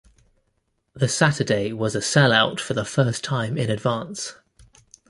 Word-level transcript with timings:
The 0.95 1.07
Saturday 1.07 1.73
was 1.73 1.93
a 1.93 2.01
sell 2.01 2.33
out 2.33 2.59
for 2.59 2.73
the 2.73 2.85
first 2.85 3.23
time 3.23 3.55
in 3.55 3.69
advance. 3.69 4.33